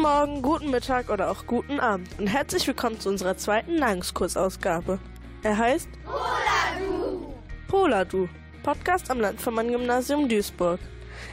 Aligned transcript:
Guten 0.00 0.12
Morgen, 0.12 0.40
guten 0.40 0.70
Mittag 0.70 1.10
oder 1.10 1.30
auch 1.30 1.44
guten 1.46 1.78
Abend 1.78 2.08
und 2.18 2.26
herzlich 2.26 2.66
willkommen 2.66 2.98
zu 2.98 3.10
unserer 3.10 3.36
zweiten 3.36 3.76
Nahrungskursausgabe. 3.76 4.98
Er 5.42 5.58
heißt 5.58 5.90
Poladu. 6.06 7.34
Poladu, 7.68 8.28
Podcast 8.62 9.10
am 9.10 9.20
Landvermann-Gymnasium 9.20 10.26
Duisburg. 10.26 10.80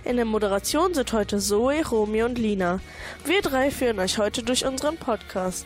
In 0.03 0.17
der 0.17 0.25
Moderation 0.25 0.93
sind 0.93 1.13
heute 1.13 1.39
Zoe, 1.39 1.81
Romy 1.87 2.23
und 2.23 2.37
Lina. 2.37 2.81
Wir 3.23 3.41
drei 3.41 3.71
führen 3.71 3.99
euch 3.99 4.17
heute 4.17 4.43
durch 4.43 4.65
unseren 4.65 4.97
Podcast. 4.97 5.65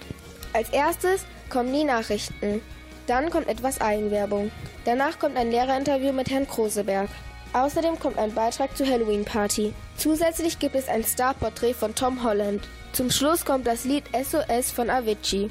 Als 0.53 0.69
erstes 0.69 1.25
kommen 1.49 1.73
die 1.73 1.85
Nachrichten. 1.85 2.61
Dann 3.07 3.31
kommt 3.31 3.47
etwas 3.47 3.81
Eigenwerbung. 3.81 4.51
Danach 4.85 5.17
kommt 5.17 5.37
ein 5.37 5.49
Lehrerinterview 5.49 6.13
mit 6.13 6.29
Herrn 6.29 6.47
Kroseberg. 6.47 7.09
Außerdem 7.53 7.99
kommt 7.99 8.17
ein 8.17 8.33
Beitrag 8.33 8.75
zur 8.77 8.87
Halloween 8.87 9.25
Party. 9.25 9.73
Zusätzlich 9.97 10.59
gibt 10.59 10.75
es 10.75 10.87
ein 10.87 11.03
Starporträt 11.03 11.73
von 11.73 11.93
Tom 11.95 12.23
Holland. 12.23 12.63
Zum 12.93 13.11
Schluss 13.11 13.43
kommt 13.43 13.67
das 13.67 13.83
Lied 13.83 14.05
SOS 14.13 14.71
von 14.71 14.89
Avicii. 14.89 15.49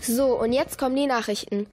So, 0.00 0.38
und 0.38 0.52
jetzt 0.52 0.78
kommen 0.78 0.96
die 0.96 1.06
Nachrichten. 1.06 1.68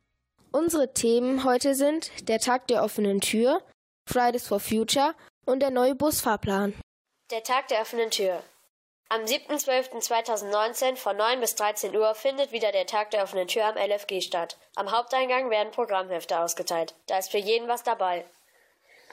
Unsere 0.52 0.94
Themen 0.94 1.44
heute 1.44 1.76
sind 1.76 2.12
der 2.28 2.40
Tag 2.40 2.68
der 2.68 2.84
offenen 2.84 3.22
Tür, 3.22 3.62
Fridays 4.10 4.48
for 4.48 4.60
Future 4.60 5.14
und 5.46 5.62
der 5.62 5.70
neue 5.70 5.96
Busfahrplan. 5.96 6.74
Der 7.30 7.44
Tag 7.44 7.68
der 7.68 7.82
offenen 7.82 8.10
Tür. 8.10 8.42
Am 9.14 9.26
7.12.2019 9.26 10.96
von 10.96 11.18
9 11.18 11.42
bis 11.42 11.56
13 11.56 11.94
Uhr 11.94 12.16
findet 12.16 12.54
wieder 12.54 12.72
der 12.72 12.88
Tag 12.88 13.12
der 13.12 13.24
offenen 13.24 13.50
Tür 13.50 13.66
am 13.66 13.76
LFG 13.76 14.22
statt. 14.22 14.56
Am 14.76 14.90
Haupteingang 14.90 15.50
werden 15.50 15.74
Programmhefte 15.74 16.40
ausgeteilt. 16.40 16.94
Da 17.08 17.18
ist 17.18 17.30
für 17.30 17.38
jeden 17.38 17.68
was 17.68 17.84
dabei. 17.84 18.24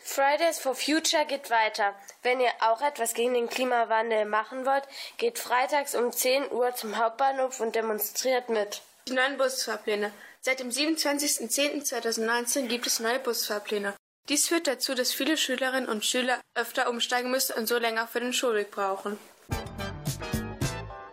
Fridays 0.04 0.60
for 0.60 0.76
Future 0.76 1.24
geht 1.26 1.50
weiter. 1.50 1.96
Wenn 2.22 2.38
ihr 2.38 2.52
auch 2.60 2.80
etwas 2.80 3.12
gegen 3.12 3.34
den 3.34 3.48
Klimawandel 3.48 4.24
machen 4.26 4.64
wollt, 4.64 4.84
geht 5.16 5.40
freitags 5.40 5.96
um 5.96 6.12
10 6.12 6.52
Uhr 6.52 6.72
zum 6.76 6.96
Hauptbahnhof 6.96 7.58
und 7.58 7.74
demonstriert 7.74 8.50
mit. 8.50 8.82
Die 9.08 9.14
neuen 9.14 9.36
Busfahrpläne. 9.36 10.12
Seit 10.42 10.60
dem 10.60 10.70
27.10.2019 10.70 12.68
gibt 12.68 12.86
es 12.86 13.00
neue 13.00 13.18
Busfahrpläne. 13.18 13.96
Dies 14.28 14.46
führt 14.46 14.68
dazu, 14.68 14.94
dass 14.94 15.12
viele 15.12 15.36
Schülerinnen 15.36 15.88
und 15.88 16.04
Schüler 16.04 16.40
öfter 16.54 16.88
umsteigen 16.88 17.32
müssen 17.32 17.54
und 17.58 17.66
so 17.66 17.78
länger 17.78 18.06
für 18.06 18.20
den 18.20 18.32
Schulweg 18.32 18.70
brauchen. 18.70 19.18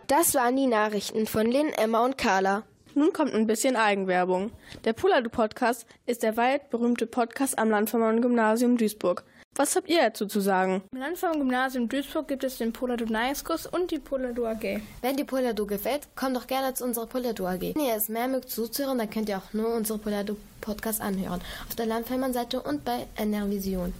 Das 0.08 0.36
waren 0.36 0.54
die 0.54 0.68
Nachrichten 0.68 1.26
von 1.26 1.50
Lynn, 1.50 1.72
Emma 1.72 2.04
und 2.04 2.16
Carla. 2.16 2.62
Nun 2.94 3.12
kommt 3.12 3.34
ein 3.34 3.48
bisschen 3.48 3.74
Eigenwerbung. 3.74 4.52
Der 4.84 4.92
Puladu 4.92 5.28
Podcast 5.28 5.84
ist 6.06 6.22
der 6.22 6.36
weit 6.36 6.70
berühmte 6.70 7.06
Podcast 7.06 7.58
am 7.58 7.70
Landvermann 7.70 8.22
Gymnasium 8.22 8.76
Duisburg. 8.76 9.24
Was 9.56 9.74
habt 9.74 9.88
ihr 9.88 10.00
dazu 10.00 10.26
zu 10.26 10.40
sagen? 10.40 10.82
Im 10.92 11.00
Landvermann 11.00 11.40
Gymnasium 11.40 11.88
Duisburg 11.88 12.28
gibt 12.28 12.44
es 12.44 12.58
den 12.58 12.72
Poladu 12.72 13.06
Neiskurs 13.06 13.66
und 13.66 13.90
die 13.90 13.98
Poladu 13.98 14.46
AG. 14.46 14.80
Wenn 15.02 15.16
die 15.16 15.24
Poladu 15.24 15.66
gefällt, 15.66 16.06
kommt 16.14 16.36
doch 16.36 16.46
gerne 16.46 16.72
zu 16.74 16.84
unserer 16.84 17.06
Poladu 17.06 17.44
AG. 17.44 17.74
Wenn 17.74 17.84
ihr 17.84 17.96
es 17.96 18.08
mehr 18.08 18.28
mögt 18.28 18.48
zuzuhören, 18.48 18.98
dann 18.98 19.10
könnt 19.10 19.28
ihr 19.28 19.38
auch 19.38 19.52
nur 19.54 19.74
unsere 19.74 19.98
Poladu 19.98 20.36
Podcast 20.60 21.00
anhören. 21.00 21.40
Auf 21.68 21.74
der 21.74 21.86
Landvermann 21.86 22.32
Seite 22.32 22.62
und 22.62 22.84
bei 22.84 23.08
NR 23.16 23.50
Vision. 23.50 23.92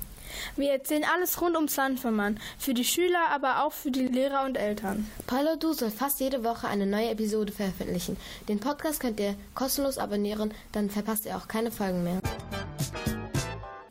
Wir 0.56 0.72
erzählen 0.72 1.04
alles 1.14 1.40
rund 1.40 1.56
ums 1.56 1.76
Landvermann. 1.76 2.40
Für 2.58 2.74
die 2.74 2.84
Schüler, 2.84 3.28
aber 3.30 3.64
auch 3.64 3.72
für 3.72 3.90
die 3.90 4.06
Lehrer 4.06 4.44
und 4.44 4.56
Eltern. 4.56 5.10
Poladu 5.26 5.72
soll 5.72 5.90
fast 5.90 6.20
jede 6.20 6.44
Woche 6.44 6.68
eine 6.68 6.86
neue 6.86 7.10
Episode 7.10 7.52
veröffentlichen. 7.52 8.16
Den 8.48 8.60
Podcast 8.60 9.00
könnt 9.00 9.20
ihr 9.20 9.34
kostenlos 9.54 9.98
abonnieren, 9.98 10.54
dann 10.72 10.90
verpasst 10.90 11.26
ihr 11.26 11.36
auch 11.36 11.48
keine 11.48 11.70
Folgen 11.70 12.04
mehr. 12.04 12.20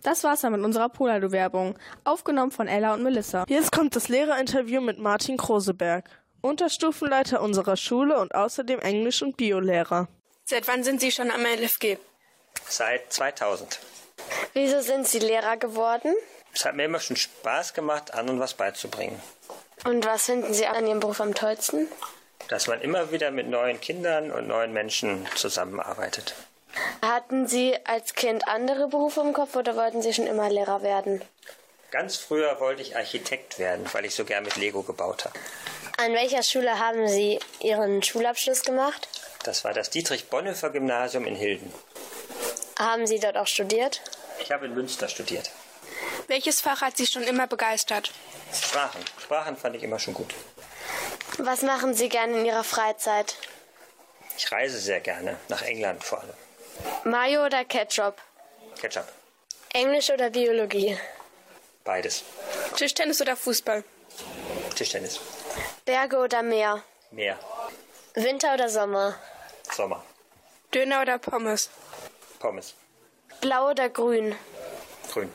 Das 0.05 0.23
war's 0.23 0.41
dann 0.41 0.51
mit 0.51 0.63
unserer 0.63 0.87
Poladu-Werbung. 0.87 1.79
Aufgenommen 2.03 2.51
von 2.51 2.67
Ella 2.67 2.93
und 2.93 3.01
Melissa. 3.01 3.43
Jetzt 3.47 3.71
kommt 3.71 3.95
das 3.95 4.07
Lehrerinterview 4.07 4.79
mit 4.79 4.99
Martin 4.99 5.35
Kroseberg, 5.35 6.07
Unterstufenleiter 6.41 7.41
unserer 7.41 7.75
Schule 7.75 8.19
und 8.19 8.35
außerdem 8.35 8.79
Englisch- 8.81 9.23
und 9.23 9.35
Biolehrer. 9.35 10.07
Seit 10.43 10.67
wann 10.67 10.83
sind 10.83 11.01
Sie 11.01 11.11
schon 11.11 11.31
am 11.31 11.41
LFG? 11.43 11.97
Seit 12.67 13.11
2000. 13.11 13.79
Wieso 14.53 14.79
sind 14.81 15.07
Sie 15.07 15.19
Lehrer 15.19 15.57
geworden? 15.57 16.15
Es 16.53 16.63
hat 16.63 16.75
mir 16.75 16.85
immer 16.85 17.01
schon 17.01 17.17
Spaß 17.17 17.73
gemacht, 17.73 18.13
anderen 18.13 18.39
was 18.39 18.53
beizubringen. 18.53 19.21
Und 19.83 20.05
was 20.05 20.23
finden 20.25 20.53
Sie 20.53 20.65
an 20.65 20.87
Ihrem 20.87 21.01
Beruf 21.01 21.19
am 21.19 21.35
tollsten? 21.35 21.89
Dass 22.47 22.67
man 22.67 22.79
immer 22.79 23.11
wieder 23.11 23.31
mit 23.31 23.47
neuen 23.47 23.81
Kindern 23.81 24.31
und 24.31 24.47
neuen 24.47 24.71
Menschen 24.71 25.27
zusammenarbeitet. 25.35 26.35
Hatten 27.01 27.47
Sie 27.47 27.75
als 27.85 28.13
Kind 28.13 28.47
andere 28.47 28.87
Berufe 28.87 29.21
im 29.21 29.33
Kopf 29.33 29.55
oder 29.55 29.75
wollten 29.75 30.01
Sie 30.01 30.13
schon 30.13 30.27
immer 30.27 30.49
Lehrer 30.49 30.81
werden? 30.81 31.21
Ganz 31.91 32.15
früher 32.15 32.59
wollte 32.59 32.81
ich 32.81 32.95
Architekt 32.95 33.59
werden, 33.59 33.85
weil 33.91 34.05
ich 34.05 34.15
so 34.15 34.25
gern 34.25 34.43
mit 34.43 34.55
Lego 34.55 34.83
gebaut 34.83 35.25
habe. 35.25 35.37
An 35.97 36.13
welcher 36.13 36.43
Schule 36.43 36.79
haben 36.79 37.07
Sie 37.07 37.39
Ihren 37.59 38.03
Schulabschluss 38.03 38.63
gemacht? 38.63 39.07
Das 39.43 39.63
war 39.63 39.73
das 39.73 39.89
Dietrich-Bonhoeffer-Gymnasium 39.91 41.25
in 41.25 41.35
Hilden. 41.35 41.73
Haben 42.77 43.07
Sie 43.07 43.19
dort 43.19 43.37
auch 43.37 43.47
studiert? 43.47 44.01
Ich 44.39 44.51
habe 44.51 44.65
in 44.65 44.73
Münster 44.73 45.07
studiert. 45.07 45.49
Welches 46.27 46.61
Fach 46.61 46.81
hat 46.81 46.97
Sie 46.97 47.07
schon 47.07 47.23
immer 47.23 47.47
begeistert? 47.47 48.11
Sprachen. 48.53 49.03
Sprachen 49.21 49.55
fand 49.57 49.75
ich 49.75 49.83
immer 49.83 49.99
schon 49.99 50.13
gut. 50.13 50.33
Was 51.37 51.61
machen 51.61 51.93
Sie 51.93 52.09
gerne 52.09 52.39
in 52.39 52.45
Ihrer 52.45 52.63
Freizeit? 52.63 53.35
Ich 54.37 54.51
reise 54.51 54.79
sehr 54.79 54.99
gerne, 54.99 55.37
nach 55.47 55.61
England 55.61 56.03
vor 56.03 56.19
allem. 56.21 56.33
Mayo 57.05 57.45
oder 57.45 57.63
Ketchup? 57.63 58.17
Ketchup. 58.79 59.05
Englisch 59.73 60.09
oder 60.09 60.29
Biologie? 60.29 60.97
Beides. 61.83 62.23
Tischtennis 62.75 63.21
oder 63.21 63.35
Fußball? 63.37 63.83
Tischtennis. 64.75 65.19
Berge 65.85 66.17
oder 66.17 66.41
Meer? 66.41 66.83
Meer. 67.11 67.39
Winter 68.15 68.53
oder 68.53 68.69
Sommer? 68.69 69.15
Sommer. 69.71 70.03
Döner 70.73 71.01
oder 71.01 71.17
Pommes? 71.17 71.69
Pommes. 72.45 72.75
Blau 73.41 73.71
oder 73.71 73.89
grün? 73.89 74.35
Grün. 75.11 75.29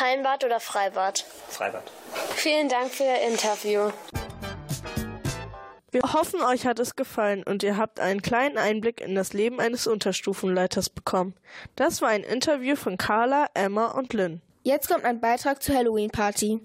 Heimbad 0.00 0.42
oder 0.42 0.58
Freibad? 0.58 1.24
Freibad. 1.48 1.84
Vielen 2.34 2.68
Dank 2.68 2.90
für 2.90 3.04
Ihr 3.04 3.20
Interview. 3.28 3.92
Wir 5.92 6.02
hoffen, 6.02 6.42
euch 6.42 6.66
hat 6.66 6.80
es 6.80 6.96
gefallen 6.96 7.44
und 7.44 7.62
ihr 7.62 7.76
habt 7.76 8.00
einen 8.00 8.22
kleinen 8.22 8.58
Einblick 8.58 9.00
in 9.00 9.14
das 9.14 9.34
Leben 9.34 9.60
eines 9.60 9.86
Unterstufenleiters 9.86 10.90
bekommen. 10.90 11.36
Das 11.76 12.02
war 12.02 12.08
ein 12.08 12.24
Interview 12.24 12.74
von 12.74 12.96
Carla, 12.96 13.46
Emma 13.54 13.92
und 13.92 14.12
Lynn. 14.12 14.42
Jetzt 14.64 14.88
kommt 14.88 15.04
ein 15.04 15.20
Beitrag 15.20 15.62
zur 15.62 15.76
Halloween 15.76 16.10
Party. 16.10 16.60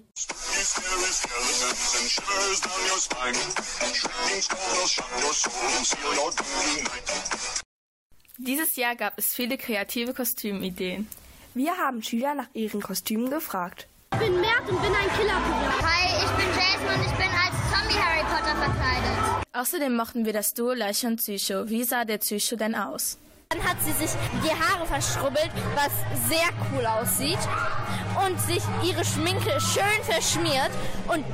Dieses 8.40 8.76
Jahr 8.76 8.94
gab 8.94 9.18
es 9.18 9.34
viele 9.34 9.58
kreative 9.58 10.14
Kostümideen. 10.14 11.08
Wir 11.54 11.76
haben 11.76 12.04
Schüler 12.04 12.36
nach 12.36 12.46
ihren 12.54 12.80
Kostümen 12.80 13.30
gefragt. 13.30 13.88
Ich 14.12 14.18
bin 14.20 14.40
Mert 14.40 14.60
und 14.60 14.80
bin 14.80 14.92
ein 14.92 15.10
Killerpilot. 15.16 15.82
Hi, 15.82 16.24
ich 16.24 16.30
bin 16.36 16.46
Jason 16.54 16.86
und 16.86 17.04
ich 17.04 17.16
bin 17.16 17.26
als 17.26 17.56
Zombie 17.72 17.98
Harry 18.00 18.22
Potter 18.22 18.56
verkleidet. 18.56 19.46
Außerdem 19.52 19.96
mochten 19.96 20.24
wir 20.24 20.32
das 20.32 20.54
Duo 20.54 20.72
Leiche 20.72 21.08
und 21.08 21.16
Psycho. 21.16 21.68
Wie 21.68 21.82
sah 21.82 22.04
der 22.04 22.18
Psycho 22.18 22.54
denn 22.54 22.76
aus? 22.76 23.18
Dann 23.48 23.64
hat 23.64 23.82
sie 23.82 23.90
sich 23.92 24.10
die 24.44 24.54
Haare 24.54 24.86
verschrubbelt, 24.86 25.50
was 25.74 25.90
sehr 26.28 26.48
cool 26.70 26.86
aussieht. 26.86 27.40
Und 28.24 28.40
sich 28.40 28.62
ihre 28.88 29.04
Schminke 29.04 29.60
schön 29.60 30.04
verschmiert 30.04 30.70
und 31.08 31.24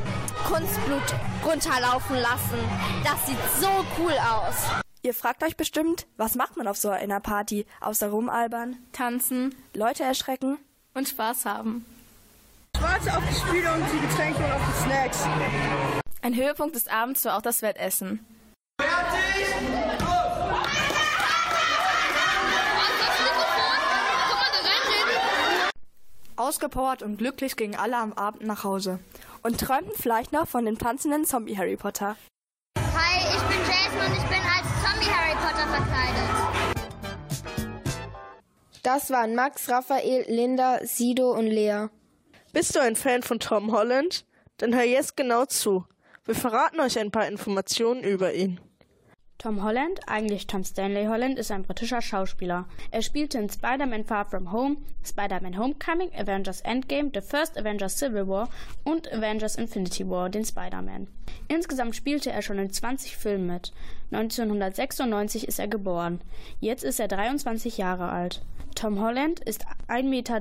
Kunstblut 0.46 1.14
runterlaufen 1.44 2.16
lassen. 2.16 2.58
Das 3.04 3.26
sieht 3.26 3.36
so 3.60 3.84
cool 3.98 4.14
aus. 4.14 4.83
Ihr 5.04 5.12
fragt 5.12 5.42
euch 5.44 5.58
bestimmt, 5.58 6.06
was 6.16 6.34
macht 6.34 6.56
man 6.56 6.66
auf 6.66 6.78
so 6.78 6.88
einer 6.88 7.20
Party, 7.20 7.66
außer 7.82 8.08
rumalbern, 8.08 8.78
tanzen, 8.92 9.54
Leute 9.74 10.02
erschrecken 10.02 10.56
und 10.94 11.06
Spaß 11.06 11.44
haben. 11.44 11.84
Ich 12.74 12.80
warte 12.80 13.14
auf 13.14 13.22
die 13.28 13.34
Spiele 13.34 13.70
und 13.70 13.84
die 13.92 14.00
Getränke 14.00 14.42
und 14.42 14.52
auf 14.52 14.62
die 14.66 14.82
Snacks. 14.82 15.26
Ein 16.22 16.34
Höhepunkt 16.34 16.74
des 16.74 16.88
Abends 16.88 17.22
war 17.26 17.36
auch 17.36 17.42
das 17.42 17.60
Wettessen. 17.60 18.24
Ausgepowert 26.36 27.02
und 27.02 27.18
glücklich 27.18 27.56
gingen 27.56 27.74
alle 27.74 27.98
am 27.98 28.14
Abend 28.14 28.44
nach 28.44 28.64
Hause 28.64 29.00
und 29.42 29.60
träumten 29.60 29.92
vielleicht 29.96 30.32
noch 30.32 30.48
von 30.48 30.64
dem 30.64 30.78
tanzenden 30.78 31.26
Zombie 31.26 31.58
Harry 31.58 31.76
Potter. 31.76 32.16
Ich 33.32 33.42
bin 33.48 33.58
Jason 33.66 34.00
und 34.06 34.16
ich 34.16 34.24
bin 34.28 34.42
als 34.42 34.66
Zombie 34.82 35.10
Harry 35.10 35.34
Potter 35.36 35.66
verkleidet. 35.68 36.28
Das 38.82 39.10
waren 39.10 39.34
Max, 39.34 39.70
Raphael, 39.70 40.24
Linda, 40.28 40.80
Sido 40.84 41.32
und 41.32 41.46
Lea. 41.46 41.86
Bist 42.52 42.76
du 42.76 42.80
ein 42.80 42.96
Fan 42.96 43.22
von 43.22 43.40
Tom 43.40 43.72
Holland? 43.72 44.26
Dann 44.58 44.74
hör 44.74 44.84
jetzt 44.84 45.16
genau 45.16 45.46
zu. 45.46 45.86
Wir 46.24 46.34
verraten 46.34 46.80
euch 46.80 46.98
ein 46.98 47.10
paar 47.10 47.26
Informationen 47.26 48.04
über 48.04 48.34
ihn. 48.34 48.60
Tom 49.38 49.62
Holland, 49.62 50.00
eigentlich 50.06 50.46
Tom 50.46 50.64
Stanley 50.64 51.06
Holland, 51.06 51.38
ist 51.38 51.50
ein 51.50 51.64
britischer 51.64 52.00
Schauspieler. 52.00 52.66
Er 52.90 53.02
spielte 53.02 53.38
in 53.38 53.50
Spider-Man 53.50 54.04
Far 54.04 54.24
From 54.24 54.52
Home, 54.52 54.76
Spider-Man 55.04 55.58
Homecoming, 55.58 56.10
Avengers 56.16 56.60
Endgame, 56.62 57.10
The 57.12 57.20
First 57.20 57.58
Avengers 57.58 57.98
Civil 57.98 58.26
War 58.28 58.48
und 58.84 59.12
Avengers 59.12 59.56
Infinity 59.56 60.08
War, 60.08 60.30
den 60.30 60.44
Spider-Man. 60.44 61.08
Insgesamt 61.48 61.94
spielte 61.94 62.30
er 62.30 62.42
schon 62.42 62.58
in 62.58 62.72
20 62.72 63.16
Filmen 63.16 63.48
mit. 63.48 63.72
1996 64.12 65.46
ist 65.46 65.58
er 65.58 65.68
geboren. 65.68 66.20
Jetzt 66.60 66.84
ist 66.84 67.00
er 67.00 67.08
23 67.08 67.76
Jahre 67.76 68.08
alt. 68.08 68.40
Tom 68.74 69.00
Holland 69.00 69.40
ist 69.40 69.66
1,73 69.88 70.04
Meter 70.04 70.40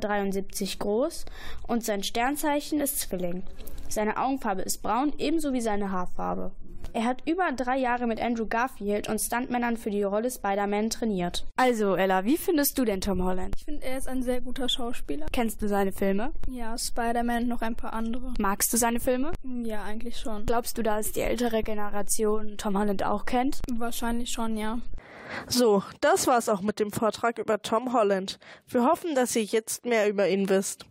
groß 0.79 1.25
und 1.67 1.83
sein 1.83 2.03
Sternzeichen 2.03 2.79
ist 2.79 2.99
Zwilling. 2.99 3.43
Seine 3.89 4.17
Augenfarbe 4.17 4.61
ist 4.61 4.81
braun, 4.81 5.13
ebenso 5.17 5.53
wie 5.53 5.61
seine 5.61 5.91
Haarfarbe. 5.91 6.51
Er 6.95 7.05
hat 7.05 7.27
über 7.27 7.51
drei 7.51 7.77
Jahre 7.77 8.05
mit 8.05 8.21
Andrew 8.21 8.45
Garfield 8.45 9.09
und 9.09 9.19
Stuntmännern 9.19 9.77
für 9.77 9.89
die 9.89 10.03
Rolle 10.03 10.29
Spider-Man 10.29 10.91
trainiert. 10.91 11.43
Also, 11.55 11.95
Ella, 11.95 12.23
wie 12.23 12.37
findest 12.37 12.77
du 12.77 12.85
denn 12.85 13.01
Tom 13.01 13.23
Holland? 13.23 13.55
Ich 13.57 13.65
finde, 13.65 13.83
er 13.83 13.97
ist 13.97 14.07
ein 14.07 14.21
sehr 14.21 14.41
guter 14.41 14.69
Schauspieler. 14.69 15.25
Kennst 15.31 15.63
du 15.63 15.67
seine 15.67 15.91
Filme? 15.91 16.33
Ja, 16.47 16.77
Spider-Man, 16.77 17.47
noch 17.47 17.63
ein 17.63 17.75
paar 17.75 17.93
andere. 17.93 18.35
Magst 18.37 18.71
du 18.73 18.77
seine 18.77 18.99
Filme? 18.99 19.31
Ja, 19.63 19.83
eigentlich 19.83 20.19
schon. 20.19 20.45
Glaubst 20.45 20.77
du, 20.77 20.83
dass 20.83 21.11
die 21.11 21.21
ältere 21.21 21.63
Generation 21.63 22.57
Tom 22.57 22.77
Holland 22.77 23.03
auch 23.03 23.25
kennt? 23.25 23.59
Wahrscheinlich 23.71 24.29
schon, 24.31 24.55
ja. 24.55 24.77
So, 25.47 25.81
das 25.99 26.27
war's 26.27 26.47
auch 26.47 26.61
mit 26.61 26.79
dem 26.79 26.91
Vortrag 26.91 27.39
über 27.39 27.59
Tom 27.63 27.93
Holland. 27.93 28.37
Wir 28.67 28.85
hoffen, 28.85 29.15
dass 29.15 29.35
ihr 29.35 29.43
jetzt 29.43 29.83
mehr 29.83 30.07
über 30.07 30.29
ihn 30.29 30.47
wisst. 30.47 30.85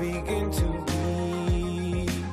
Begin 0.00 0.50
to 0.50 0.66
leave. 0.92 2.24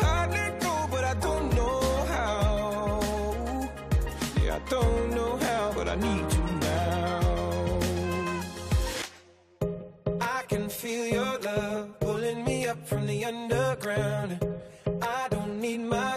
I 0.00 0.28
let 0.30 0.60
go, 0.60 0.86
but 0.88 1.04
I 1.04 1.14
don't 1.14 1.52
know 1.56 1.80
how. 2.14 3.00
Yeah, 4.40 4.54
I 4.54 4.70
don't 4.70 5.10
know 5.10 5.36
how, 5.36 5.72
but 5.74 5.88
I 5.88 5.96
need 5.96 6.26
you 6.36 6.44
now. 6.70 7.80
I 10.20 10.42
can 10.46 10.68
feel 10.68 11.06
your 11.18 11.38
love 11.40 11.98
pulling 11.98 12.44
me 12.44 12.68
up 12.68 12.86
from 12.86 13.06
the 13.08 13.24
underground. 13.24 14.38
I 15.02 15.26
don't 15.30 15.60
need 15.60 15.80
my 15.80 16.16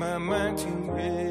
My 0.00 0.16
mind 0.16 0.56
to 0.56 0.66
rest. 0.90 1.29